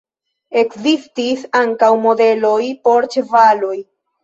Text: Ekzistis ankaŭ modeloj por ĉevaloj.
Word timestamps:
Ekzistis 0.61 1.43
ankaŭ 1.61 1.91
modeloj 2.07 2.59
por 2.89 3.11
ĉevaloj. 3.19 3.79